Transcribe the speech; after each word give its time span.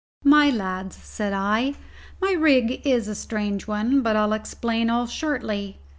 "My 0.25 0.49
lads," 0.49 0.95
said 0.95 1.31
I, 1.31 1.75
"my 2.19 2.31
rig 2.31 2.81
is 2.87 3.07
a 3.07 3.13
strange 3.13 3.67
one, 3.67 4.01
but 4.01 4.15
I'll 4.15 4.33
explain 4.33 4.89
all 4.89 5.05
shortly. 5.05 5.77